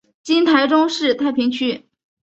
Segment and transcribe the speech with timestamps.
[0.23, 1.85] 今台中市太平区。